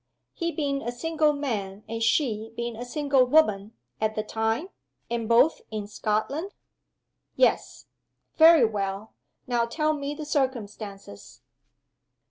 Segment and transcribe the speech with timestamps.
[0.33, 4.69] "He being a single man, and she being a single woman, at the time?
[5.11, 6.55] And both in Scotland?"
[7.35, 7.85] "Yes."
[8.35, 9.13] "Very well.
[9.45, 11.41] Now tell me the circumstances."